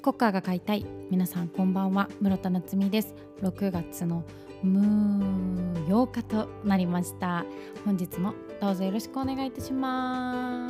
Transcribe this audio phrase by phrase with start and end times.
[0.00, 0.86] コカが買いたい。
[1.10, 2.08] 皆さんこんばんは。
[2.22, 3.14] 室田夏実です。
[3.42, 4.24] 6月の
[4.62, 7.44] む8日となりました。
[7.84, 8.32] 本日も
[8.62, 10.66] どうぞよろしくお願いいたしま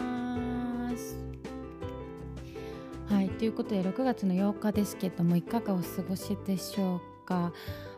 [0.97, 1.17] す。
[3.09, 7.53] はいということで6月の8日ですけどもいかがお過ごしでしょうか。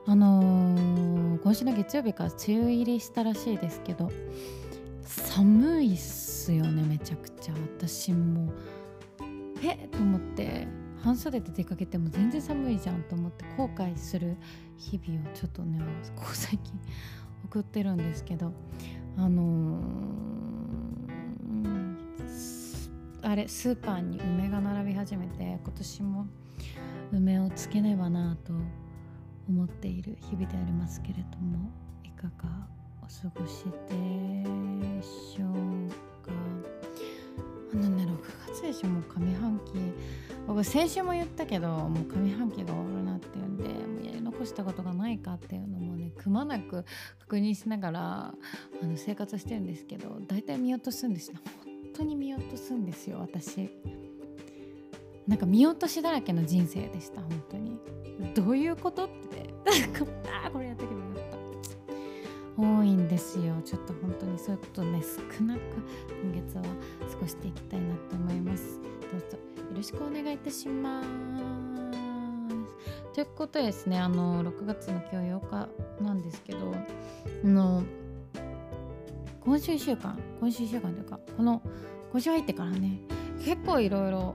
[0.05, 4.11] あのー、今週の月曜日から梅雨入りしたらしいですけど
[5.03, 7.55] 寒いっすよねめちゃくちゃ。
[7.79, 8.53] 私も
[9.63, 9.89] えっ？
[9.89, 10.82] と思って。
[11.03, 14.37] 半袖で出かけても全然寒いじゃんと思って後悔する
[14.77, 15.81] 日々をちょっとね
[16.17, 16.79] ここ最近
[17.47, 18.53] 送ってるんですけど
[19.17, 26.27] あのー、あれスーパーに梅が並び始めて今年も
[27.13, 28.53] 梅をつけねばなと
[29.49, 31.71] 思っている日々でありますけれども
[32.05, 32.69] いかが
[33.03, 35.89] お過ごしでしょう
[36.25, 36.33] か？
[37.72, 39.72] あのね6月でしょもう上半期
[40.47, 46.84] 僕先週も言ったけどもう上半期が終わるなっていうんでもうやり残したことがないかっていうのもねくまなく
[47.20, 48.34] 確認しながら
[48.82, 51.38] あの生活してるんですけど大体見落とすんですよ。
[51.64, 53.69] 本当に見落とすんですよ私
[55.27, 57.78] なんか見落としだらけの人生でした本当に。
[58.34, 59.52] どういうことって。
[60.44, 60.72] あこれ
[62.92, 65.60] った多いんですよちょっと本当にそういうことね少なく
[66.22, 71.08] 今月は過ごしていきたいなと思いますどうぞよろしくお願いいたします。
[73.14, 76.74] ということでですねあの6月の今日8日なんですけど
[77.44, 77.82] あの
[79.40, 81.62] 今週1週間今週1週間というかこの
[82.10, 83.00] 今週入ってからね
[83.44, 84.34] 結構いろいろ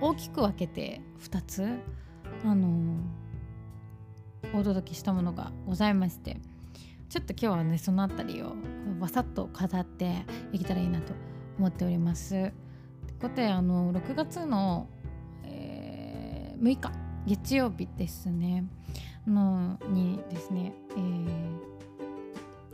[0.00, 1.66] 大きく分けて2つ
[2.44, 2.96] あの
[4.60, 6.36] お届けしたものがございまして
[7.08, 8.52] ちょっと今日はねその辺りを
[9.00, 11.14] わさっと語っていけたらいいなと
[11.58, 12.52] 思っております。
[13.22, 14.86] ことであの6月の、
[15.44, 16.92] えー、6日
[17.26, 18.64] 月曜日ですね
[19.26, 21.58] のにですね、えー、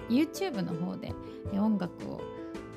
[0.09, 1.13] YouTube の方で
[1.53, 2.21] 音楽を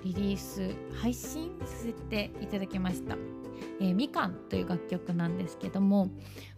[0.03, 0.71] リリース
[1.01, 3.17] 配信させていただきました
[3.79, 6.09] 「えー、みかん」という楽曲なんですけども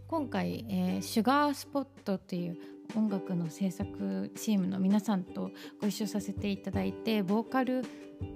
[0.07, 2.57] 今回、えー、シュガースポットという
[2.95, 7.83] 音楽の制作チームの皆さんとご一緒させていただいてボーカル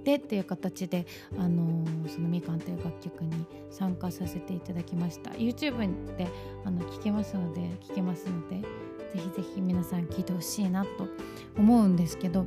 [0.04, 1.06] でっていう形で、
[1.38, 5.30] あのー、そのみかんという楽曲に参加させていただきました。
[5.32, 6.26] YouTube で
[6.64, 11.08] あの聴けますので聴けますのでぜひぜひ皆さん聴いてほしいなと
[11.56, 12.46] 思うんですけど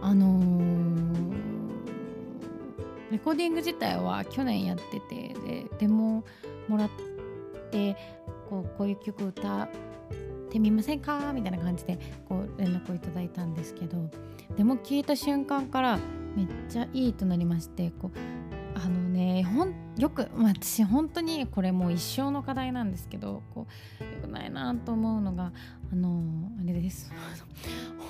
[0.00, 1.59] あのー、
[3.10, 6.24] レコーディング自体は去年やっててでデモ
[6.68, 6.90] もらっ
[7.70, 7.96] て
[8.48, 9.68] こうこういう曲歌っ
[10.50, 11.32] てみませんか？
[11.32, 14.10] みたいな感じでこう連絡をいただいたんですけど
[14.56, 15.98] でも聞いた瞬間から
[16.36, 18.18] めっちゃいいとなりましてこう
[18.74, 23.66] あのねほんよく、まあ、私本当にこれもう一生の課題なんですけどこ
[24.00, 25.52] うよくないなと思うのが
[25.92, 26.22] あの
[26.60, 27.12] あれです。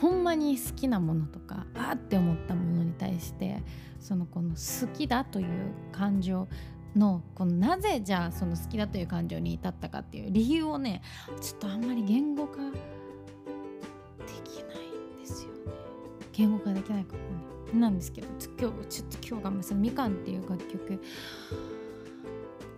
[0.00, 3.62] ほんまに好きなものとかあって思ったものに対して
[3.99, 5.47] そのこの好きだという
[5.93, 6.49] 感情
[6.97, 11.03] のこのなぜじゃあその好きだという感情に至ったかっていう理由をね
[11.41, 12.78] ちょっとあんまり言語化で
[14.44, 15.56] きないんですよね。
[16.33, 17.78] 言語化できないかもね。
[17.81, 18.27] なんですけど
[18.59, 21.00] 今日ちょっと今日がそのみかんっていう楽曲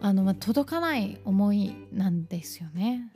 [0.02, 3.12] あの、まあ、届かない思いなんですよね。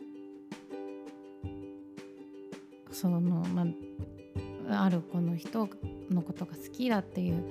[3.01, 3.67] そのま
[4.71, 5.69] ああるこの人
[6.11, 7.45] のことが好きだっていう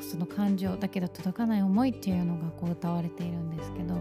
[0.00, 3.96] その感情だけど届かない思いっていうのがこう歌われているんですけど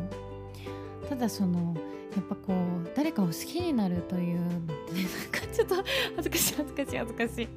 [1.10, 1.76] ただその
[2.16, 2.56] やっぱこう
[2.96, 4.52] 誰かを好きになるというのっ
[4.88, 5.76] てねなんかちょっと
[6.18, 7.48] 恥ずかしい恥ずかしい恥ずかしい。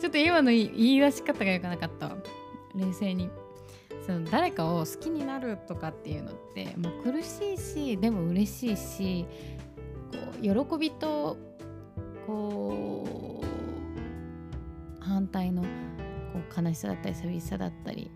[0.00, 2.16] ちょっと今の言い出し方が良くなかった。
[2.74, 3.30] 冷静に。
[4.04, 9.26] その誰かを好きになるとかっていうのって、まあ、苦しいしでも嬉しいし
[10.42, 11.36] 喜びと
[12.26, 15.68] こう反対のこ
[16.60, 18.10] う悲しさだったり寂しさだったり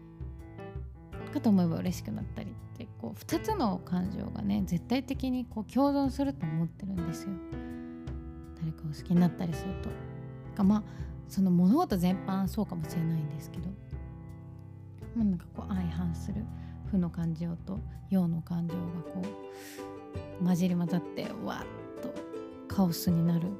[1.35, 7.31] かと思えば嬉しくなったりってこう2つの感情がね絶対的にこう共存すると思ってるんですよ。
[8.61, 9.91] 誰かを好きになったりすると。
[10.57, 10.83] かまあ
[11.29, 13.69] その物事全般そうかもしれないんですけど、
[15.17, 16.45] まあ、なんかこう相反する
[16.91, 18.81] 負の感情と陽の感情が
[19.13, 19.23] こ
[20.41, 21.84] う混じり混ざってわっ
[22.75, 23.57] カオスになるん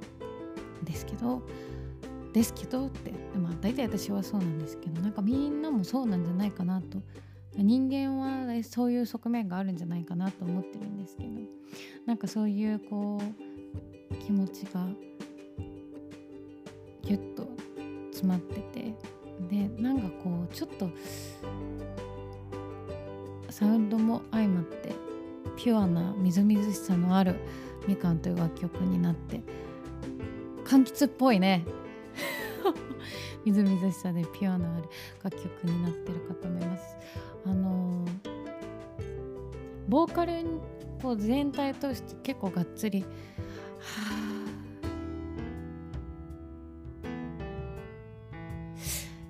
[0.85, 1.43] ですけど
[2.33, 7.01] ですけどってまあ大体私はそうなんですけどなんかみんなもそうなんじゃないかなと。
[7.57, 11.31] 人間はそういう側面があるんじゃないかなと思ってるんですけど
[12.05, 14.85] なんかそういうこう気持ちが
[17.03, 17.47] ギュッと
[18.11, 18.95] 詰まってて
[19.49, 20.91] でなんかこうちょっと
[23.51, 25.04] サウンドも相まって
[25.57, 27.37] ピュアなみずみずしさのある
[27.87, 29.41] 「みかん」という楽曲になって
[30.65, 31.65] 柑橘っぽいね。
[33.45, 34.85] みずみずしさでピュアなある
[35.23, 36.97] 楽曲になってるかと思います。
[37.45, 38.05] あの、
[39.89, 40.45] ボーカル
[41.05, 43.03] こう全体通して結構がっつり。
[43.03, 43.07] は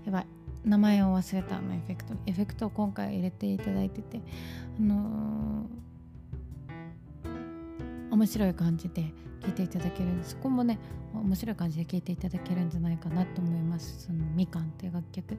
[0.07, 0.27] やばい。
[0.65, 1.61] 名前を忘れた。
[1.61, 4.21] のエフェクトエフェクトを今回入れていただいてて。
[4.79, 5.67] あのー、
[8.15, 10.79] 面白い感じで聞いていただけるそこもね
[11.13, 14.07] 面白い感じで聴いていただけるんじゃないかなと思います。
[14.07, 15.37] そのみかんっていう楽曲。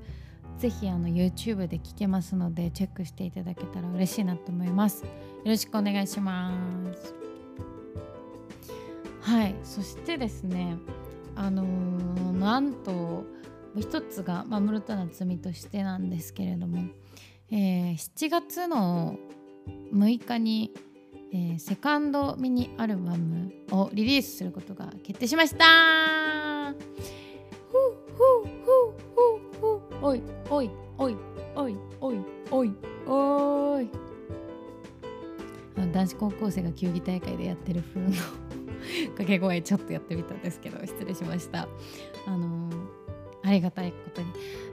[0.58, 5.04] ぜひあの YouTube で聴けますのでチェックしていただけたら嬉しいなと思います。
[5.04, 5.10] よ
[5.46, 6.52] ろしくお願いしま
[6.94, 7.16] す。
[9.22, 9.56] はい。
[9.64, 10.78] そしてですね
[11.36, 13.24] あのー、なんと
[13.78, 16.84] 一つが、まあ、室田夏美としてなんですけれども、
[17.52, 19.18] えー、7月の
[19.94, 20.74] 6日に
[21.36, 26.74] えー、セカンドミニアルバムをリリースすることが決定しました。
[30.02, 31.18] おいおいおい
[31.56, 32.18] おいおい
[32.50, 32.74] おい
[33.06, 33.90] おい。
[35.92, 41.68] 男子高校生が球技大会でやってる風の掛け声ちょっとやってみたんですけど失礼しました。
[42.28, 42.76] あのー、
[43.44, 44.28] ありがたいことに、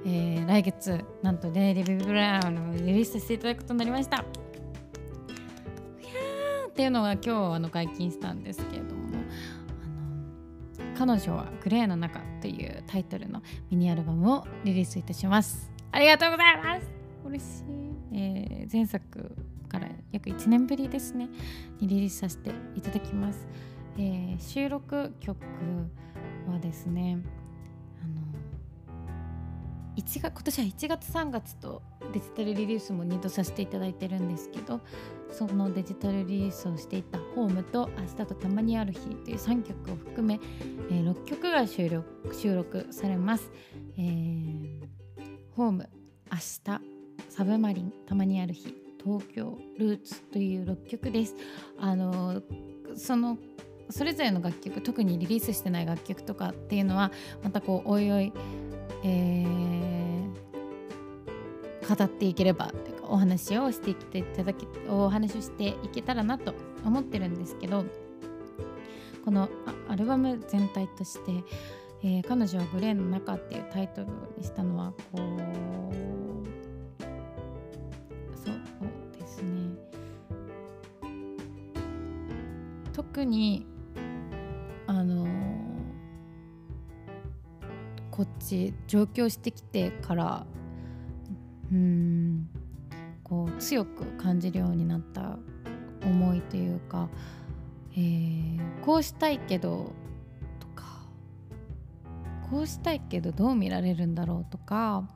[0.06, 4.24] えー、来月なんとデイリビブラウンをリリースさせていただくことになりました
[6.72, 9.02] っていうのが今日あの解禁したんですけれども
[9.84, 15.70] あの彼女はグレーの中というタイトルのミニアルバムをリリースいたします。
[15.90, 16.86] ありがとうございます。
[17.26, 17.62] 嬉しい、
[18.14, 19.36] えー、前作
[19.68, 21.28] から約1年ぶりですね
[21.78, 23.46] にリリースさせていただきます、
[23.96, 25.38] えー、収録曲
[26.50, 27.18] はですね
[29.96, 31.82] 1月今年は1月3月と
[32.14, 34.80] デジタルリリースも2度させていただいてるんですけど
[35.30, 40.40] そのデジタルリリースをしていた「ホームと「明日とたまにある日」という3曲を含め、
[40.90, 43.50] えー、6曲が収録収録されます。
[43.98, 44.80] えー、
[45.54, 45.90] ホーム
[46.30, 46.80] 明日
[47.28, 51.34] サブマリンたまにある日東京ルーツという6曲です。
[51.78, 52.42] あの
[52.94, 53.36] その
[53.90, 57.12] それぞれの楽曲特にリリースしてない楽曲とかっていうのは
[57.42, 58.32] またこうおいおい
[59.04, 59.71] えー、
[61.88, 67.84] 語っていければというかお話をしていていただけお話をしていけたらなと思ってるんですけど
[69.24, 69.48] この
[69.88, 71.32] アルバム全体として、
[72.02, 75.18] えー、彼女はグレーの中っていうタイトルにしたのはこう
[78.36, 78.54] そう
[79.18, 79.76] ですね。
[82.92, 83.66] 特に
[84.86, 85.26] あの
[88.10, 90.46] こっち上京してきてから
[91.72, 92.48] うん。
[93.32, 95.38] こう強く感じるようになった
[96.04, 97.08] 思いというか、
[97.92, 99.90] えー、こうしたいけど
[100.60, 100.84] とか
[102.50, 105.08] こうしたいけどどう見られるんだろうとか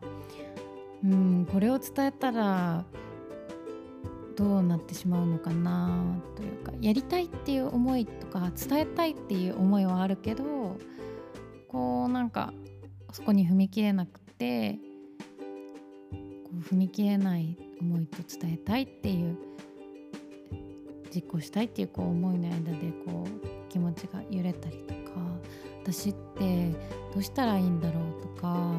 [1.05, 2.87] うんこれを伝えたら
[4.35, 10.79] どうなってしまうのかなというかやりたいっていう思いとか伝えたいっていう思いはあるけど
[11.69, 12.55] こうなんか
[13.13, 14.79] そこに踏み切れなくて
[16.71, 19.37] 踏み切れない思いと伝えたいっていう
[21.15, 25.21] 実行したいっていうこう思いの間でこう気持ちが揺れたりとか
[25.83, 26.73] 私って
[27.15, 28.73] どうしたらいいんだろうとか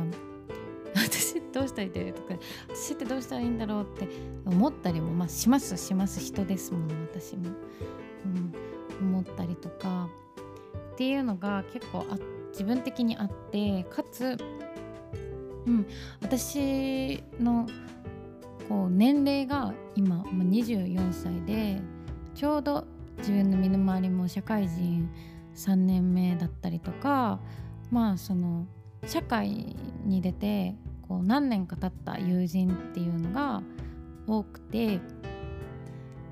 [0.95, 2.35] 私どうしたらいいんだろうとか
[2.69, 4.07] 私ってどうしたらいいんだろうって
[4.45, 7.49] 思ったりも、まあ、しますします人ですもの私も、
[9.01, 10.09] うん、思ったりとか
[10.93, 12.17] っていうのが結構あ。
[12.57, 14.35] 自分的にあってかつ、
[15.67, 15.85] うん、
[16.21, 17.67] 私の
[18.69, 21.81] こう年齢が今24歳で
[22.33, 22.85] ちょうど
[23.17, 25.09] 自分の身の回りも社会人
[25.55, 27.39] 3年目だったりとか
[27.91, 28.65] まあその
[29.05, 30.75] 社会に出て
[31.07, 33.61] こう何年か経った友人っていうのが
[34.27, 34.99] 多くて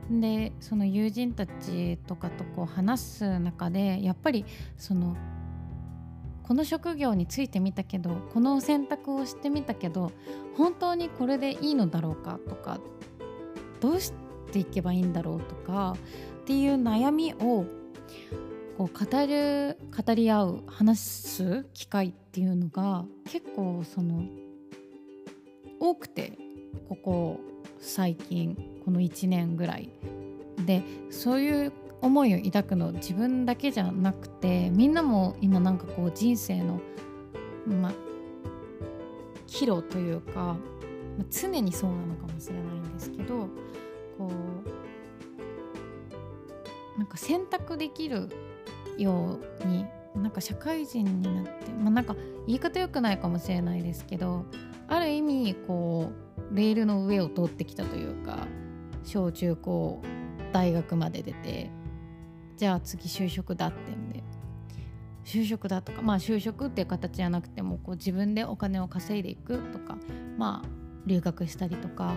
[0.09, 4.45] でその友人たちとかとこう話す中でやっぱり
[4.77, 5.15] その
[6.47, 10.11] この職業についてみたけどこの選択をしてみたけど
[10.55, 12.79] 本当にこれでいいのだろうかとか
[13.81, 14.13] どうし
[14.51, 15.95] ていけばいいんだろうとか
[16.41, 17.65] っていう悩みを
[18.77, 24.23] こう語る語り合う話す機会っていうのが結構その
[25.79, 26.37] 多くて
[26.89, 27.39] ここ
[27.79, 29.89] 最近この1年ぐらい。
[30.65, 31.73] でそういう
[32.05, 36.79] 思いを抱くの自分だけじゃなくてみんなも今なんかこう人生の
[37.65, 37.93] ま
[39.47, 40.55] 岐路というか
[41.17, 43.47] ま、常にそうなのかもしれないんですけど
[44.17, 44.29] こ
[46.95, 48.29] うなんか選択できる
[48.97, 49.85] ように
[50.15, 52.15] なんか社会人になってまなんか
[52.47, 54.45] 言い方良くないかもしれないですけど
[54.87, 56.11] ある意味こ
[56.51, 58.47] うレールの上を通ってきたというか
[59.03, 60.01] 小中高
[60.53, 61.69] 大学まで出て
[62.57, 64.23] じゃあ次就職だってんで。
[65.23, 69.97] 就職だとかまあ就職っていう形じゃなくてもこう自分でお金を稼いでいくとか
[70.37, 70.67] まあ
[71.07, 72.13] 留学したりとか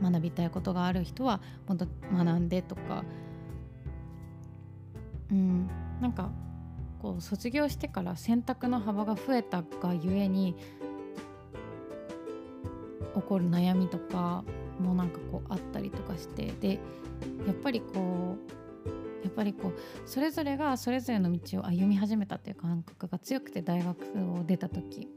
[0.00, 3.04] 学びたいことがある人はもっと学んでとか。
[5.30, 5.68] うん
[6.00, 6.30] なんか
[7.00, 10.54] こう卒業してから選択の幅が増えたがゆえに
[13.14, 14.44] 起こる悩みとか
[14.78, 16.78] もなんかこうあったりとかしてで
[17.46, 18.61] やっぱりこう
[19.22, 19.74] やっぱりこう
[20.04, 24.00] それぞれがそれぞれの道を歩み始めたっていう感覚が強くて大学
[24.38, 25.08] を出た時。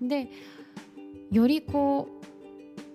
[0.00, 0.28] で
[1.30, 2.08] よりこ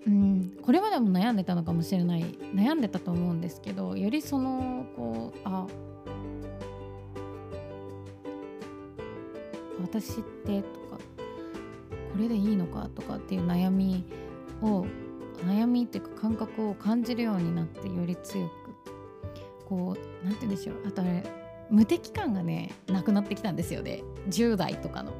[0.06, 2.22] う、うん、これまでも悩んでたのかもしれない
[2.54, 5.66] 悩んでたと思うんですけどよりそのこうあ
[9.80, 14.04] 私ってとかこれでいいのかとかっていう悩み
[14.62, 14.86] を
[15.44, 18.61] 悩みっていうか感覚を感じるようになってより強く
[19.72, 20.76] こう何て言うんでしょう。
[20.86, 21.24] あとあれ
[21.70, 24.02] 無敵感がねなくなってきたんですよね。
[24.28, 25.12] 10代とかの。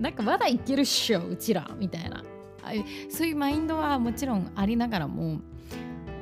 [0.00, 2.24] なんかまだいけるっしょうちらみたいな。
[2.62, 2.70] あ
[3.10, 5.40] そういうマインドはもちろんありながらも、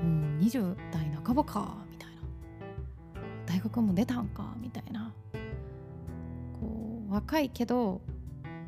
[0.02, 2.16] うん、20代半ばかみたいな。
[3.46, 5.12] 大学も出たんかみたいな。
[6.60, 8.00] こう若いけど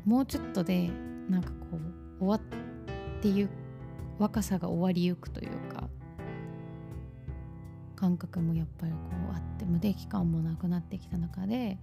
[0.05, 0.89] もうちょっとで
[1.29, 1.77] なんかこ
[2.21, 3.49] う終わっていう
[4.17, 5.76] 若さが終わりゆくというか。
[7.97, 8.97] 感覚もやっぱりこ
[9.31, 11.77] うあって無敵感もなくなってきた中で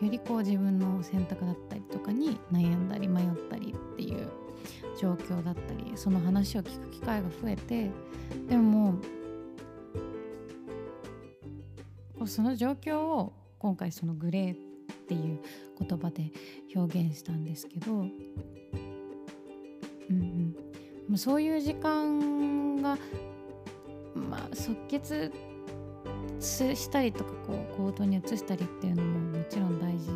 [0.00, 4.28] よりこう自分の選択だったりとかに悩んだり迷ったりっていう
[5.00, 7.90] 状況だったりその話を聞く機会が増えて
[8.48, 8.94] でも
[12.26, 14.56] その状況を今回そのグレーっ
[15.08, 15.40] ていう
[15.78, 16.30] 言葉で
[16.74, 17.94] 表現したんですけど、う
[20.12, 20.54] ん
[21.10, 22.98] うん、そういう時間が、
[24.14, 25.32] まあ、即決
[26.40, 30.10] したりとかこう行動に移したりっていうのももちろん大事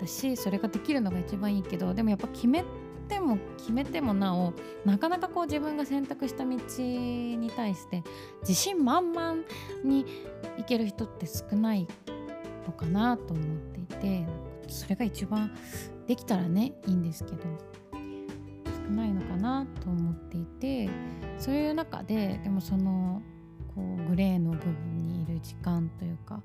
[0.00, 2.64] だしそれができるのが一番いいけどでもやっぱ決め
[3.08, 4.52] ても決めてもなお
[4.84, 8.02] なかなかこう自分が選択した道に対して
[8.40, 9.36] 自信満々
[9.84, 10.06] に
[10.58, 11.86] いける人って少ない
[12.66, 14.26] のかなと思っていて
[14.68, 15.54] それが一番
[16.06, 17.74] できたらねいいんですけど。
[18.86, 20.90] 少ないのかなと思っていて
[21.38, 23.22] そういう中ででもその
[23.74, 24.93] こうグレーの部分
[25.44, 26.42] 時間というか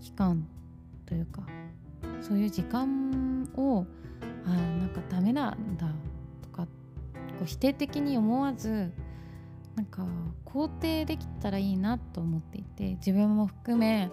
[0.00, 0.46] 期間
[1.04, 1.42] というか
[2.22, 3.84] そういう時間を
[4.46, 5.88] あなんかダメなんだ
[6.42, 6.68] とかこ
[7.42, 8.92] う否定的に思わず
[9.74, 10.06] なんか
[10.46, 14.08] 肯定できたらいいなと思っていて自分も含め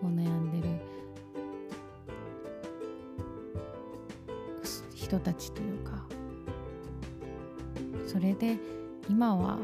[0.00, 0.92] こう悩んでる
[4.94, 6.04] 人たちというか
[8.06, 8.58] それで
[9.08, 9.58] 今は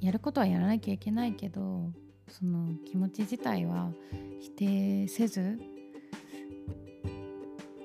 [0.00, 1.90] やることはやらなきゃいけないけど
[2.28, 3.90] その気持ち自体は
[4.40, 5.58] 否定せず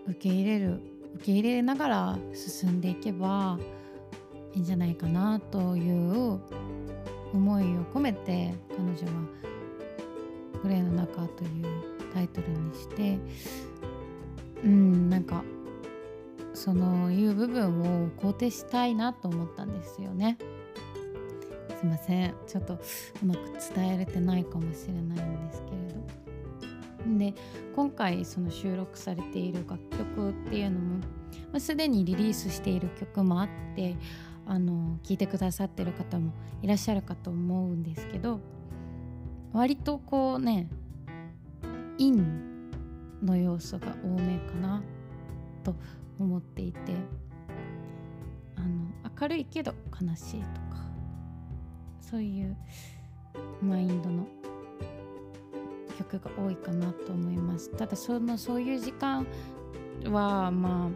[0.07, 0.81] 受け入れる
[1.15, 3.57] 受け入れながら進んでいけば
[4.53, 6.39] いいんじゃないかなという
[7.33, 9.27] 思いを込めて彼女は
[10.61, 11.65] 「グレーの中」という
[12.13, 13.17] タイトルにして
[14.63, 15.43] うんなんか
[16.53, 20.37] そのいう部分を肯定したいなと思ったんですよね。
[21.83, 23.39] すいませんちょっとうまく
[23.75, 25.77] 伝えれてないかもしれないんですけれ
[27.09, 27.19] ど。
[27.19, 27.33] で
[27.75, 33.97] 今回その収録されている楽曲っていうのも、まあ、すでにリリースしている曲もあって
[34.45, 38.39] あの聞いてくださってる方もいらっしゃるかと思うんですけど
[39.51, 40.69] 割とこうね
[41.97, 42.13] 陰
[43.21, 44.81] の要素が多めかな
[45.65, 45.75] と
[46.17, 46.93] 思っていて
[48.55, 48.69] あの
[49.19, 50.62] 明るいけど悲しいと
[52.13, 52.55] そういう
[53.59, 54.27] マインドの
[55.97, 59.25] 曲が多いかなと思いますただそのそういう時間
[60.05, 60.91] はま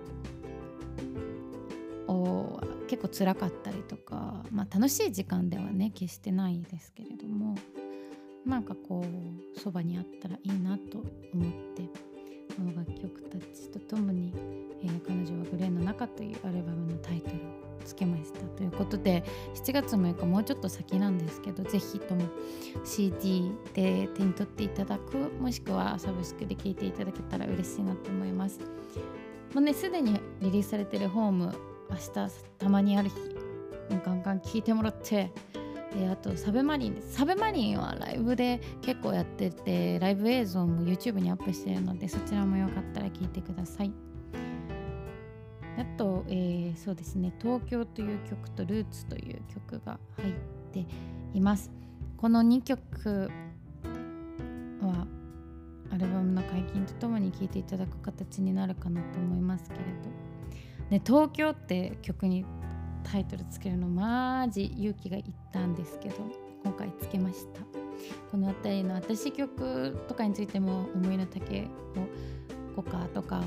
[2.08, 7.56] あお結構辛かったりとか、まあ、楽しい時間ではね決してないですけれども
[8.46, 11.00] なんかこうそばにあったらいいなと
[11.34, 11.82] 思って
[12.56, 14.32] この楽曲たちとともに、
[14.84, 17.40] えー、彼女はグレーの中というアルバムのタイトルを
[17.84, 18.17] つけました。
[18.78, 19.24] ことで
[19.56, 22.26] 7月6日もうちょっと先なんですけどぜひとも
[22.84, 28.60] CD で手に取っていただくもしくはサブスクで聴いていただけたら嬉しいなと思います。
[29.54, 31.54] もうねすでにリリースされてるホーム
[31.90, 33.16] 明日たまにある日
[34.06, 35.32] ガンガン聴いてもらって
[35.96, 44.07] であとサブマリンですサブマリンはライブで結構やっててライブ映像も YouTube にアップしてるのでそちらもよかったら聞いてください。
[45.78, 50.34] あと、えー、そうですね「東京」という曲と「ルーツ」という曲が入っ
[50.74, 50.86] て
[51.34, 51.72] います。
[52.18, 53.30] この2曲
[54.82, 55.08] は
[55.92, 60.10] アルバムの解禁とともに聴いていただく形になるかなと思いますけれど、
[60.90, 62.44] ね、東京って曲に
[63.04, 66.16] タイトルつけるのマジ勇気がいったんですけど
[66.64, 67.62] 今回つけました。
[68.32, 71.68] この辺りの私曲とかについても思いの丈
[72.76, 73.44] を語歌とか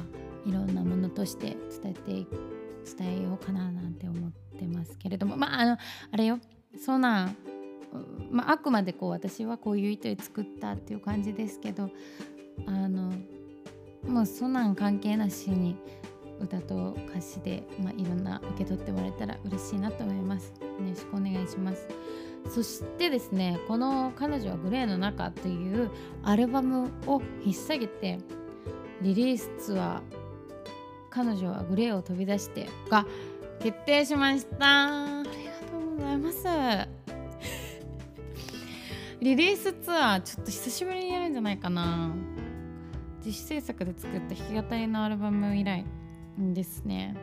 [0.46, 2.26] いろんなものとして伝えて
[2.96, 5.72] 伝えようかななんて思ってますけれどもまああの
[6.12, 6.38] あれよ
[6.78, 7.36] そんなん
[8.30, 11.90] まあ、あくまでこう私はこういう意図で作ったっていう感じですけど
[12.66, 13.12] あの
[14.06, 15.76] もうそんなん関係なしに
[16.40, 20.54] 歌と歌詞で、まあ、いろんな受け取ってもらえたら嬉しいなと思います。
[20.60, 21.86] よろしくお願いします。
[22.48, 25.90] そしてですねこの「彼女はグレーの中」という
[26.22, 28.18] アルバムを引っ提げて
[29.02, 30.02] リリースツアー
[31.10, 33.06] 「彼女はグレーを飛び出して」が
[33.60, 35.20] 決定しました。
[35.20, 36.44] ありがとうございます。
[39.20, 42.14] リリースツアーちょっと久しぶりにやるんじゃないかな。
[43.18, 45.84] 自主制作で作った弾き語りのアルバム以来
[46.38, 47.14] ですね。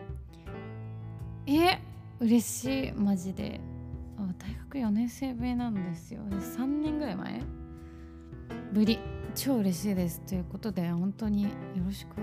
[1.47, 1.79] え
[2.19, 3.59] 嬉しいマジで。
[4.39, 6.21] 大学4年生ぶりなんですよ。
[6.29, 7.41] 3年ぐらい前？
[8.73, 8.99] ぶり。
[9.33, 10.21] 超嬉しいです。
[10.21, 11.49] ということで本当によ
[11.85, 12.15] ろしく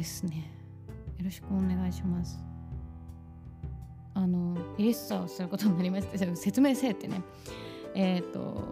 [0.00, 0.50] ですね。
[1.18, 2.42] よろしくお願いします。
[4.14, 7.20] あのリリーをすることになりまして説明せえってね。
[7.94, 8.64] えっ、ー、と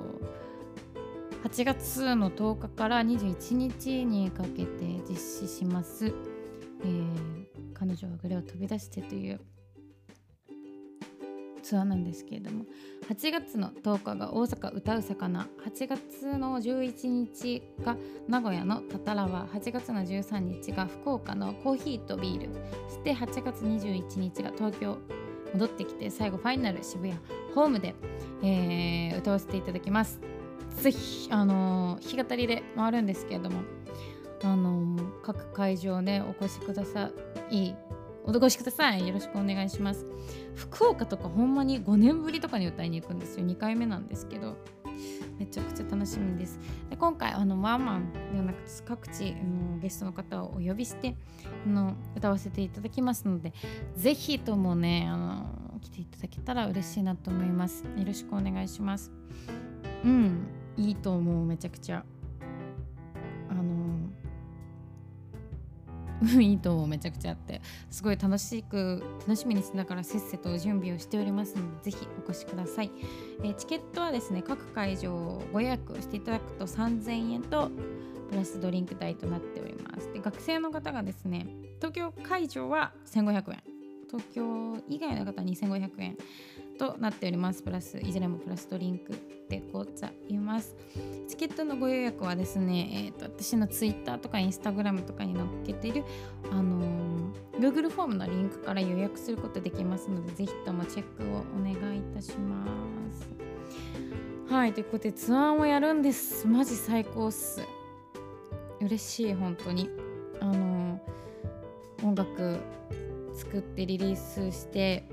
[1.44, 6.06] 8月の10日から21日にかけて実施します。
[6.06, 9.40] えー、彼女はグレを飛び出してという
[11.68, 12.64] ツアーなんですけれども
[13.10, 17.94] 8月の10日が大阪歌う魚8月の11日が
[18.26, 22.48] 名古屋のタタラワ8月の13日が福岡のコーヒーとビール
[22.88, 24.96] そして8月21日が東京
[25.52, 27.14] 戻ってきて最後ファイナル渋谷
[27.54, 27.94] ホームで、
[28.42, 30.20] えー、歌わせていただきます。
[30.82, 33.62] ぜひあのー、弾き語りで回るんですけれども
[34.44, 37.10] あの各会場ねお越しくださ
[37.50, 37.87] い。
[38.28, 39.08] お越しください。
[39.08, 40.04] よろしくお願いします。
[40.54, 43.46] 福岡とかほんまに5年ぶりとかに歌いに行くんですよ。
[43.46, 44.56] 2回目なんですけど。
[45.38, 46.58] めちゃくちゃ楽しみです。
[46.90, 51.14] で今回あのワンマンではなく各地のゲストの方をお呼びして
[51.64, 53.52] あの歌わせていただきますので
[53.94, 57.84] ぜひともねあの来ていただけたら嬉しいなと思います。
[57.84, 59.12] よろしくお願いします。
[60.04, 60.48] うん。
[60.76, 61.46] いいと思う。
[61.46, 62.04] めちゃくちゃ。
[66.40, 72.90] いいと思うめちゃくちゃあってすごい楽しく楽しみにしながらせっせと準備をしておりますのでぜひお越しください、
[73.42, 77.70] えー、チケットはですね各会場ご予約していただくと3000円と
[78.30, 80.12] プラスドリンク代となっております。
[80.12, 83.62] で学生の方がですね東京会場は1500円。
[84.08, 86.16] 東京以外の方は2500円。
[86.78, 87.62] となっております。
[87.62, 89.12] プラスいずれもプラスドリンク
[89.48, 90.76] でございます。
[91.26, 96.04] チケットのご予約はですね、えーと、私の Twitter とか Instagram とかに載っけている、
[96.50, 102.64] あのー、Google フォームのリンクから予約することできますのでぜひともチェックをお願いいたしま
[103.12, 103.28] す。
[104.52, 106.46] はいということでツアーもやるんです。
[106.46, 107.60] マジ最高っす。
[108.80, 109.90] 嬉しい本当に。
[110.40, 112.58] あのー、音楽
[113.34, 115.04] 作ってリリースして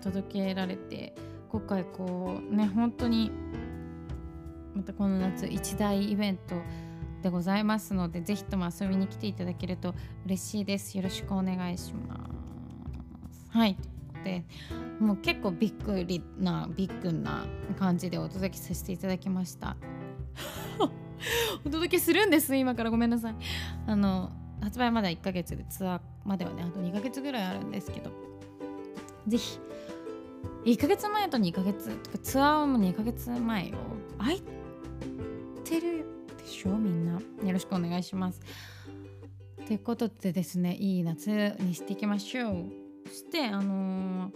[0.00, 1.14] 届けられて
[1.48, 3.30] 今回こうね本当に
[4.74, 6.56] またこの夏一大イベント
[7.22, 9.94] でございますのでぜひとも遊びに来ていただけると
[10.26, 10.96] 嬉しいです。
[10.96, 13.48] よろしくお願いします。
[13.50, 13.76] はい。
[14.24, 14.44] で
[15.00, 17.44] もう結構びっくりなビッグな
[17.78, 19.76] 感じでお届けさせていただきました。
[21.64, 22.90] お届けするんです今から。
[22.90, 23.34] ごめんなさい。
[23.86, 28.31] あの発売まだ1ヶ月でツアーまではねあと2ヶ月ぐらいあるんですけど。
[29.26, 29.58] ぜひ。
[30.64, 31.90] 1ヶ月前と2ヶ月
[32.22, 33.78] ツアーも2ヶ月前よ
[34.18, 34.42] 空い
[35.64, 36.04] てる
[36.38, 37.12] でしょみんな。
[37.14, 38.40] よろしくお願いします。
[39.66, 42.66] ということでですねいい夏にしていきましょう。
[43.08, 44.32] そしてあのー、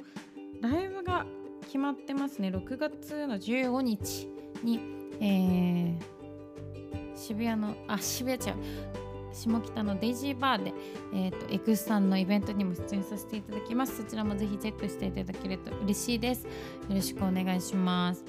[0.62, 1.26] ライブが
[1.62, 2.48] 決まってますね。
[2.48, 4.28] 6月の15日
[4.64, 4.80] に、
[5.20, 9.05] えー、渋谷のあ渋谷違う。
[9.36, 10.72] 下北のデイジーバーで、
[11.12, 13.98] えーと、エクスさんのイベントにも出演させていただきます。
[13.98, 16.44] そちらもぜひチェックしていただけると嬉しいです。
[16.44, 16.50] よ
[16.90, 18.24] ろしくお願いします。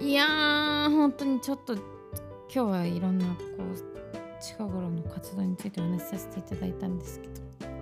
[0.00, 1.82] いやー本当にちょっと今
[2.48, 7.34] 日はいろんなこう近頃の活動についてお話しさせていただいたんですけど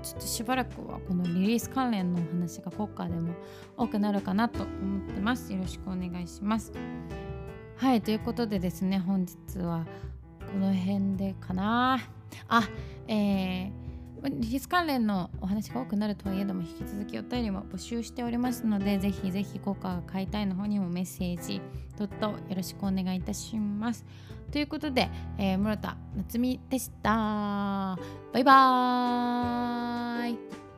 [0.02, 3.34] ちょっとしばらくはこのリリース関連のお話が国家でも
[3.76, 5.52] 多くなるかなと思ってます。
[5.52, 6.72] よろしくお願いします。
[7.76, 9.86] はいということでですね本日は
[10.52, 12.00] この辺でかな。
[12.48, 12.68] あ
[13.08, 13.80] えー
[14.28, 21.62] リリース関連のお話が多くなるとはいえども引き続きお便りも募集しておりますのでぜひぜひ効果が買いたいの方にもメッセージ
[21.98, 24.04] どっとよろしくお願いいたします。
[24.50, 25.08] ということで、
[25.38, 27.98] えー、室田夏美でした。
[28.32, 30.69] バイバーイ。